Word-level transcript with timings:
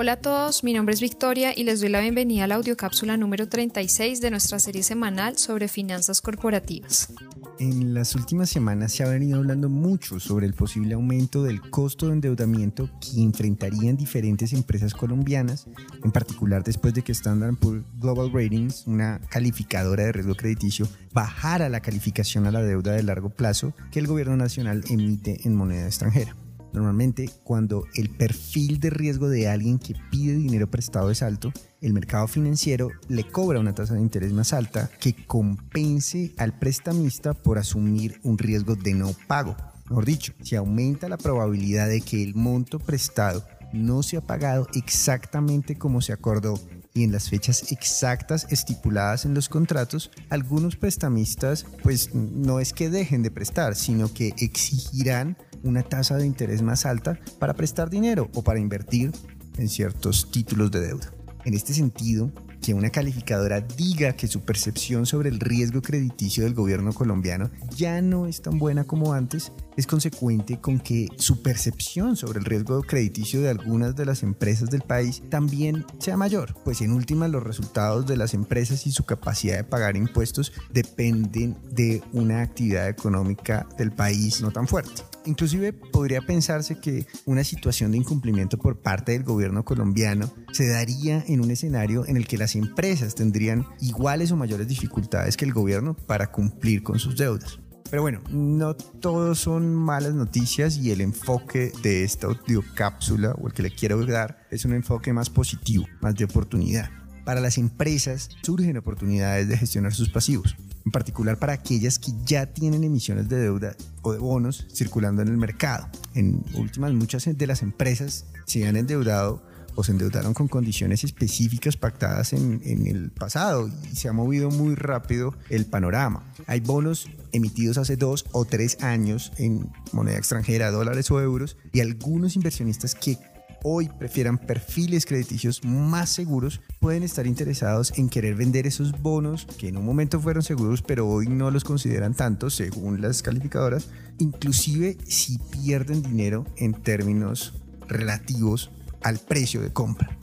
Hola 0.00 0.12
a 0.12 0.16
todos, 0.16 0.62
mi 0.62 0.74
nombre 0.74 0.94
es 0.94 1.00
Victoria 1.00 1.52
y 1.56 1.64
les 1.64 1.80
doy 1.80 1.88
la 1.88 1.98
bienvenida 1.98 2.44
a 2.44 2.46
la 2.46 2.54
audiocápsula 2.54 3.16
número 3.16 3.48
36 3.48 4.20
de 4.20 4.30
nuestra 4.30 4.60
serie 4.60 4.84
semanal 4.84 5.38
sobre 5.38 5.66
finanzas 5.66 6.20
corporativas. 6.20 7.12
En 7.58 7.94
las 7.94 8.14
últimas 8.14 8.48
semanas 8.48 8.92
se 8.92 9.02
ha 9.02 9.08
venido 9.08 9.38
hablando 9.38 9.68
mucho 9.68 10.20
sobre 10.20 10.46
el 10.46 10.54
posible 10.54 10.94
aumento 10.94 11.42
del 11.42 11.68
costo 11.68 12.06
de 12.06 12.12
endeudamiento 12.12 12.88
que 13.00 13.20
enfrentarían 13.20 13.96
diferentes 13.96 14.52
empresas 14.52 14.94
colombianas, 14.94 15.66
en 16.04 16.12
particular 16.12 16.62
después 16.62 16.94
de 16.94 17.02
que 17.02 17.10
Standard 17.10 17.56
Poor's 17.56 17.82
Global 17.98 18.30
Ratings, 18.32 18.86
una 18.86 19.20
calificadora 19.28 20.04
de 20.04 20.12
riesgo 20.12 20.36
crediticio, 20.36 20.86
bajara 21.12 21.68
la 21.68 21.80
calificación 21.80 22.46
a 22.46 22.52
la 22.52 22.62
deuda 22.62 22.92
de 22.92 23.02
largo 23.02 23.30
plazo 23.30 23.74
que 23.90 23.98
el 23.98 24.06
gobierno 24.06 24.36
nacional 24.36 24.84
emite 24.88 25.40
en 25.42 25.56
moneda 25.56 25.86
extranjera. 25.86 26.36
Normalmente, 26.72 27.30
cuando 27.44 27.86
el 27.94 28.10
perfil 28.10 28.80
de 28.80 28.90
riesgo 28.90 29.28
de 29.28 29.48
alguien 29.48 29.78
que 29.78 29.94
pide 30.10 30.34
dinero 30.34 30.70
prestado 30.70 31.10
es 31.10 31.22
alto, 31.22 31.52
el 31.80 31.92
mercado 31.92 32.28
financiero 32.28 32.90
le 33.08 33.24
cobra 33.24 33.60
una 33.60 33.74
tasa 33.74 33.94
de 33.94 34.00
interés 34.00 34.32
más 34.32 34.52
alta 34.52 34.90
que 35.00 35.14
compense 35.26 36.34
al 36.36 36.58
prestamista 36.58 37.34
por 37.34 37.58
asumir 37.58 38.20
un 38.22 38.38
riesgo 38.38 38.74
de 38.76 38.94
no 38.94 39.14
pago. 39.26 39.56
Mejor 39.88 40.04
dicho, 40.04 40.34
si 40.42 40.54
aumenta 40.56 41.08
la 41.08 41.16
probabilidad 41.16 41.88
de 41.88 42.02
que 42.02 42.22
el 42.22 42.34
monto 42.34 42.78
prestado 42.78 43.44
no 43.72 44.02
se 44.02 44.16
ha 44.16 44.20
pagado 44.20 44.66
exactamente 44.74 45.76
como 45.76 46.00
se 46.00 46.12
acordó 46.12 46.60
y 46.94 47.04
en 47.04 47.12
las 47.12 47.28
fechas 47.28 47.70
exactas 47.70 48.46
estipuladas 48.50 49.24
en 49.24 49.34
los 49.34 49.48
contratos, 49.48 50.10
algunos 50.30 50.76
prestamistas 50.76 51.64
pues 51.82 52.14
no 52.14 52.60
es 52.60 52.72
que 52.72 52.90
dejen 52.90 53.22
de 53.22 53.30
prestar, 53.30 53.76
sino 53.76 54.12
que 54.12 54.34
exigirán 54.38 55.36
una 55.62 55.82
tasa 55.82 56.16
de 56.16 56.26
interés 56.26 56.62
más 56.62 56.86
alta 56.86 57.18
para 57.38 57.54
prestar 57.54 57.90
dinero 57.90 58.30
o 58.34 58.42
para 58.42 58.60
invertir 58.60 59.12
en 59.56 59.68
ciertos 59.68 60.30
títulos 60.30 60.70
de 60.70 60.80
deuda. 60.80 61.12
En 61.44 61.54
este 61.54 61.72
sentido, 61.72 62.30
que 62.62 62.74
una 62.74 62.90
calificadora 62.90 63.60
diga 63.60 64.12
que 64.12 64.26
su 64.26 64.40
percepción 64.40 65.06
sobre 65.06 65.28
el 65.28 65.40
riesgo 65.40 65.80
crediticio 65.80 66.44
del 66.44 66.54
gobierno 66.54 66.92
colombiano 66.92 67.50
ya 67.74 68.02
no 68.02 68.26
es 68.26 68.42
tan 68.42 68.58
buena 68.58 68.84
como 68.84 69.12
antes, 69.12 69.52
es 69.76 69.86
consecuente 69.86 70.60
con 70.60 70.80
que 70.80 71.08
su 71.16 71.42
percepción 71.42 72.16
sobre 72.16 72.40
el 72.40 72.44
riesgo 72.44 72.82
crediticio 72.82 73.40
de 73.40 73.50
algunas 73.50 73.94
de 73.96 74.06
las 74.06 74.22
empresas 74.22 74.70
del 74.70 74.82
país 74.82 75.22
también 75.30 75.84
sea 75.98 76.16
mayor, 76.16 76.54
pues 76.64 76.80
en 76.80 76.92
últimas 76.92 77.30
los 77.30 77.42
resultados 77.42 78.06
de 78.06 78.16
las 78.16 78.34
empresas 78.34 78.86
y 78.86 78.92
su 78.92 79.04
capacidad 79.04 79.56
de 79.56 79.64
pagar 79.64 79.96
impuestos 79.96 80.52
dependen 80.70 81.56
de 81.70 82.02
una 82.12 82.42
actividad 82.42 82.88
económica 82.88 83.66
del 83.78 83.92
país 83.92 84.40
no 84.40 84.50
tan 84.50 84.66
fuerte. 84.66 85.02
Inclusive 85.28 85.74
podría 85.74 86.22
pensarse 86.22 86.80
que 86.80 87.06
una 87.26 87.44
situación 87.44 87.90
de 87.90 87.98
incumplimiento 87.98 88.56
por 88.56 88.80
parte 88.80 89.12
del 89.12 89.24
gobierno 89.24 89.62
colombiano 89.62 90.32
se 90.52 90.66
daría 90.66 91.22
en 91.28 91.42
un 91.42 91.50
escenario 91.50 92.06
en 92.06 92.16
el 92.16 92.26
que 92.26 92.38
las 92.38 92.54
empresas 92.54 93.14
tendrían 93.14 93.66
iguales 93.78 94.32
o 94.32 94.36
mayores 94.36 94.66
dificultades 94.68 95.36
que 95.36 95.44
el 95.44 95.52
gobierno 95.52 95.94
para 95.94 96.32
cumplir 96.32 96.82
con 96.82 96.98
sus 96.98 97.18
deudas. 97.18 97.58
Pero 97.90 98.00
bueno, 98.00 98.22
no 98.30 98.74
todos 98.74 99.38
son 99.38 99.74
malas 99.74 100.14
noticias 100.14 100.78
y 100.78 100.92
el 100.92 101.02
enfoque 101.02 101.72
de 101.82 102.04
esta 102.04 102.28
audiocápsula 102.28 103.32
o 103.32 103.48
el 103.48 103.52
que 103.52 103.64
le 103.64 103.70
quiero 103.70 104.06
dar 104.06 104.46
es 104.50 104.64
un 104.64 104.72
enfoque 104.72 105.12
más 105.12 105.28
positivo, 105.28 105.84
más 106.00 106.14
de 106.14 106.24
oportunidad. 106.24 106.88
Para 107.26 107.42
las 107.42 107.58
empresas 107.58 108.30
surgen 108.42 108.78
oportunidades 108.78 109.46
de 109.46 109.58
gestionar 109.58 109.92
sus 109.92 110.08
pasivos 110.08 110.56
en 110.88 110.92
particular 110.92 111.38
para 111.38 111.52
aquellas 111.52 111.98
que 111.98 112.12
ya 112.24 112.46
tienen 112.46 112.82
emisiones 112.82 113.28
de 113.28 113.36
deuda 113.36 113.76
o 114.00 114.12
de 114.12 114.18
bonos 114.18 114.66
circulando 114.72 115.20
en 115.20 115.28
el 115.28 115.36
mercado. 115.36 115.86
En 116.14 116.42
últimas, 116.54 116.94
muchas 116.94 117.26
de 117.26 117.46
las 117.46 117.62
empresas 117.62 118.24
se 118.46 118.66
han 118.66 118.74
endeudado 118.74 119.42
o 119.74 119.84
se 119.84 119.92
endeudaron 119.92 120.32
con 120.32 120.48
condiciones 120.48 121.04
específicas 121.04 121.76
pactadas 121.76 122.32
en, 122.32 122.62
el 122.64 123.10
pasado 123.10 123.68
y 123.92 123.96
se 123.96 124.08
ha 124.08 124.14
movido 124.14 124.50
muy 124.50 124.76
rápido 124.76 125.34
el 125.50 125.66
panorama. 125.66 126.24
Hay 126.46 126.60
bonos 126.60 127.06
emitidos 127.32 127.76
hace 127.76 127.96
dos 127.96 128.24
o 128.32 128.46
tres 128.46 128.82
años 128.82 129.30
en 129.36 129.70
moneda 129.92 130.16
extranjera, 130.16 130.70
dólares 130.70 131.10
o 131.10 131.20
euros, 131.20 131.58
y 131.70 131.80
algunos 131.80 132.34
inversionistas 132.34 132.94
que 132.94 133.18
hoy 133.62 133.88
prefieran 133.88 134.38
perfiles 134.38 135.06
crediticios 135.06 135.64
más 135.64 136.10
seguros, 136.10 136.60
pueden 136.80 137.02
estar 137.02 137.26
interesados 137.26 137.92
en 137.96 138.08
querer 138.08 138.34
vender 138.34 138.66
esos 138.66 139.00
bonos 139.00 139.46
que 139.58 139.68
en 139.68 139.76
un 139.76 139.84
momento 139.84 140.20
fueron 140.20 140.42
seguros, 140.42 140.82
pero 140.82 141.08
hoy 141.08 141.28
no 141.28 141.50
los 141.50 141.64
consideran 141.64 142.14
tanto 142.14 142.50
según 142.50 143.00
las 143.00 143.22
calificadoras, 143.22 143.88
inclusive 144.18 144.96
si 145.06 145.38
pierden 145.38 146.02
dinero 146.02 146.46
en 146.56 146.74
términos 146.74 147.54
relativos 147.88 148.70
al 149.02 149.18
precio 149.18 149.60
de 149.60 149.72
compra. 149.72 150.16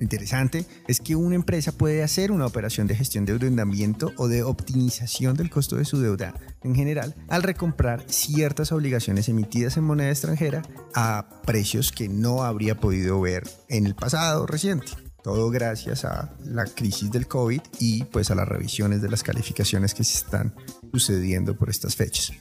Interesante 0.00 0.64
es 0.86 1.00
que 1.00 1.16
una 1.16 1.34
empresa 1.34 1.72
puede 1.72 2.02
hacer 2.02 2.30
una 2.30 2.46
operación 2.46 2.86
de 2.86 2.94
gestión 2.94 3.24
de 3.24 3.32
endeudamiento 3.32 4.12
o 4.16 4.28
de 4.28 4.42
optimización 4.42 5.36
del 5.36 5.50
costo 5.50 5.76
de 5.76 5.84
su 5.84 6.00
deuda 6.00 6.34
en 6.62 6.74
general 6.74 7.14
al 7.28 7.42
recomprar 7.42 8.04
ciertas 8.08 8.72
obligaciones 8.72 9.28
emitidas 9.28 9.76
en 9.76 9.84
moneda 9.84 10.10
extranjera 10.10 10.62
a 10.94 11.28
precios 11.44 11.92
que 11.92 12.08
no 12.08 12.42
habría 12.42 12.78
podido 12.78 13.20
ver 13.20 13.48
en 13.68 13.86
el 13.86 13.94
pasado 13.94 14.46
reciente. 14.46 14.92
Todo 15.22 15.50
gracias 15.50 16.04
a 16.04 16.32
la 16.44 16.64
crisis 16.64 17.10
del 17.10 17.26
COVID 17.26 17.60
y 17.80 18.04
pues 18.04 18.30
a 18.30 18.34
las 18.34 18.48
revisiones 18.48 19.02
de 19.02 19.10
las 19.10 19.22
calificaciones 19.22 19.92
que 19.92 20.04
se 20.04 20.18
están 20.18 20.54
sucediendo 20.92 21.56
por 21.56 21.70
estas 21.70 21.96
fechas. 21.96 22.32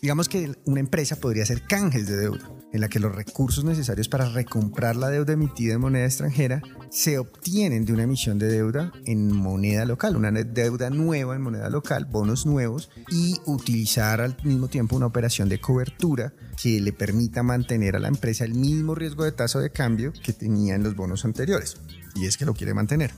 Digamos 0.00 0.28
que 0.28 0.54
una 0.64 0.78
empresa 0.78 1.16
podría 1.16 1.42
hacer 1.42 1.62
canjes 1.66 2.06
de 2.06 2.16
deuda, 2.16 2.48
en 2.72 2.80
la 2.80 2.88
que 2.88 3.00
los 3.00 3.12
recursos 3.12 3.64
necesarios 3.64 4.08
para 4.08 4.28
recomprar 4.28 4.94
la 4.94 5.08
deuda 5.08 5.32
emitida 5.32 5.74
en 5.74 5.80
moneda 5.80 6.04
extranjera 6.04 6.62
se 6.88 7.18
obtienen 7.18 7.84
de 7.84 7.92
una 7.92 8.04
emisión 8.04 8.38
de 8.38 8.46
deuda 8.46 8.92
en 9.06 9.32
moneda 9.32 9.84
local, 9.84 10.16
una 10.16 10.30
deuda 10.30 10.90
nueva 10.90 11.34
en 11.34 11.42
moneda 11.42 11.68
local, 11.68 12.04
bonos 12.04 12.46
nuevos, 12.46 12.90
y 13.10 13.36
utilizar 13.46 14.20
al 14.20 14.36
mismo 14.44 14.68
tiempo 14.68 14.94
una 14.94 15.06
operación 15.06 15.48
de 15.48 15.60
cobertura 15.60 16.32
que 16.62 16.80
le 16.80 16.92
permita 16.92 17.42
mantener 17.42 17.96
a 17.96 18.00
la 18.00 18.08
empresa 18.08 18.44
el 18.44 18.54
mismo 18.54 18.94
riesgo 18.94 19.24
de 19.24 19.32
tasa 19.32 19.58
de 19.58 19.70
cambio 19.70 20.12
que 20.12 20.32
tenía 20.32 20.76
en 20.76 20.84
los 20.84 20.94
bonos 20.94 21.24
anteriores, 21.24 21.76
y 22.14 22.26
es 22.26 22.36
que 22.36 22.44
lo 22.44 22.54
quiere 22.54 22.72
mantener. 22.72 23.12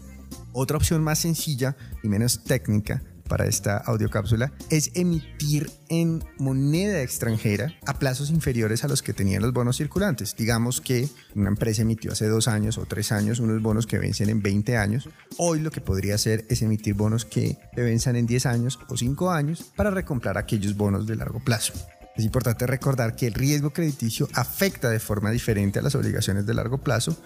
Otra 0.53 0.79
opción 0.79 1.05
más 1.05 1.19
sencilla 1.19 1.77
y 2.03 2.09
menos 2.09 2.43
técnica 2.43 3.03
para 3.31 3.47
esta 3.47 3.79
audiocápsula 3.79 4.53
es 4.71 4.91
emitir 4.95 5.71
en 5.89 6.23
moneda 6.37 7.01
extranjera 7.01 7.73
a 7.87 7.99
plazos 7.99 8.31
inferiores 8.31 8.83
a 8.85 8.89
los 8.89 9.03
que 9.03 9.15
tenían 9.15 9.41
los 9.41 9.53
bonos 9.53 9.77
circulantes. 9.77 10.35
Digamos 10.37 10.81
que 10.81 11.09
una 11.37 11.49
empresa 11.49 11.83
emitió 11.83 12.11
hace 12.11 12.27
dos 12.27 12.49
años 12.49 12.77
o 12.77 12.87
tres 12.87 13.13
años 13.13 13.39
unos 13.39 13.63
bonos 13.63 13.87
que 13.87 13.99
vencen 13.99 14.29
en 14.31 14.43
20 14.43 14.77
años. 14.77 15.09
Hoy 15.39 15.61
lo 15.61 15.71
que 15.71 15.81
podría 15.81 16.17
hacer 16.17 16.45
es 16.51 16.61
emitir 16.61 16.95
bonos 16.95 17.25
que 17.25 17.57
venzan 17.77 18.17
en 18.17 18.27
10 18.27 18.47
años 18.47 18.81
o 18.89 18.97
5 18.97 19.31
años 19.31 19.63
para 19.77 19.91
recomprar 19.91 20.37
aquellos 20.37 20.77
bonos 20.77 21.07
de 21.07 21.15
largo 21.15 21.39
plazo. 21.39 21.73
Es 22.17 22.25
importante 22.25 22.67
recordar 22.67 23.15
que 23.15 23.29
el 23.29 23.35
riesgo 23.35 23.71
crediticio 23.71 24.29
afecta 24.35 24.91
de 24.91 24.99
forma 24.99 25.31
diferente 25.31 25.79
a 25.79 25.83
las 25.83 25.95
obligaciones 25.95 26.47
de 26.47 26.55
largo 26.55 26.79
plazo 26.79 27.17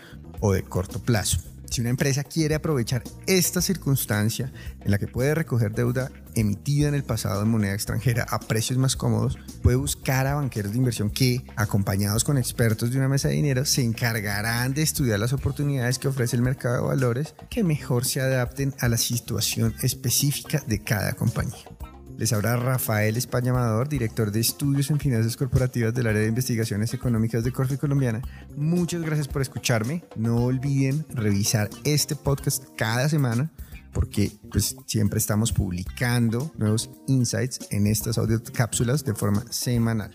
o 0.40 0.52
de 0.52 0.62
corto 0.62 1.02
plazo. 1.02 1.53
Si 1.74 1.80
una 1.80 1.90
empresa 1.90 2.22
quiere 2.22 2.54
aprovechar 2.54 3.02
esta 3.26 3.60
circunstancia 3.60 4.52
en 4.84 4.92
la 4.92 4.98
que 4.98 5.08
puede 5.08 5.34
recoger 5.34 5.72
deuda 5.72 6.08
emitida 6.36 6.86
en 6.86 6.94
el 6.94 7.02
pasado 7.02 7.42
en 7.42 7.48
moneda 7.48 7.74
extranjera 7.74 8.24
a 8.30 8.38
precios 8.38 8.78
más 8.78 8.94
cómodos, 8.94 9.36
puede 9.60 9.76
buscar 9.76 10.28
a 10.28 10.36
banqueros 10.36 10.70
de 10.70 10.78
inversión 10.78 11.10
que, 11.10 11.44
acompañados 11.56 12.22
con 12.22 12.38
expertos 12.38 12.92
de 12.92 12.98
una 12.98 13.08
mesa 13.08 13.26
de 13.26 13.34
dinero, 13.34 13.64
se 13.64 13.82
encargarán 13.82 14.72
de 14.72 14.82
estudiar 14.82 15.18
las 15.18 15.32
oportunidades 15.32 15.98
que 15.98 16.06
ofrece 16.06 16.36
el 16.36 16.42
mercado 16.42 16.76
de 16.76 16.86
valores 16.86 17.34
que 17.50 17.64
mejor 17.64 18.04
se 18.04 18.20
adapten 18.20 18.72
a 18.78 18.86
la 18.86 18.96
situación 18.96 19.74
específica 19.82 20.62
de 20.68 20.78
cada 20.78 21.14
compañía. 21.14 21.73
Les 22.16 22.32
habla 22.32 22.56
Rafael 22.56 23.16
España 23.16 23.50
Amador, 23.50 23.88
director 23.88 24.30
de 24.30 24.38
estudios 24.38 24.90
en 24.90 25.00
finanzas 25.00 25.36
corporativas 25.36 25.92
del 25.92 26.06
área 26.06 26.22
de 26.22 26.28
investigaciones 26.28 26.94
económicas 26.94 27.42
de 27.42 27.50
Corfi 27.50 27.76
Colombiana. 27.76 28.22
Muchas 28.56 29.02
gracias 29.02 29.26
por 29.26 29.42
escucharme. 29.42 30.04
No 30.14 30.44
olviden 30.44 31.04
revisar 31.10 31.68
este 31.82 32.14
podcast 32.14 32.64
cada 32.76 33.08
semana 33.08 33.50
porque 33.92 34.30
pues 34.50 34.76
siempre 34.86 35.18
estamos 35.18 35.52
publicando 35.52 36.52
nuevos 36.56 36.90
insights 37.08 37.58
en 37.70 37.86
estas 37.88 38.16
audio 38.16 38.40
cápsulas 38.52 39.04
de 39.04 39.14
forma 39.14 39.44
semanal. 39.50 40.12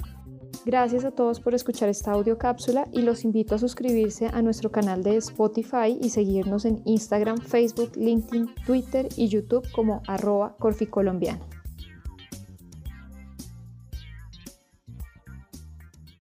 Gracias 0.66 1.04
a 1.04 1.12
todos 1.12 1.40
por 1.40 1.54
escuchar 1.54 1.90
esta 1.90 2.12
audio 2.12 2.38
cápsula 2.38 2.88
y 2.94 3.02
los 3.02 3.24
invito 3.24 3.56
a 3.56 3.60
suscribirse 3.60 4.28
a 4.28 4.42
nuestro 4.42 4.72
canal 4.72 5.04
de 5.04 5.18
Spotify 5.18 5.98
y 6.02 6.10
seguirnos 6.10 6.66
en 6.66 6.81
Instagram, 6.86 7.40
Facebook, 7.40 7.92
LinkedIn, 7.95 8.54
Twitter 8.66 9.07
y 9.18 9.28
YouTube 9.28 9.69
como 9.72 10.02
arroba 10.07 10.56
corficolombiana. 10.57 11.59